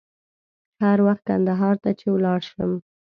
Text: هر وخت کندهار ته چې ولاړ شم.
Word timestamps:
هر 0.83 0.97
وخت 1.05 1.23
کندهار 1.29 1.75
ته 1.83 1.89
چې 1.99 2.05
ولاړ 2.13 2.39
شم. 2.49 2.71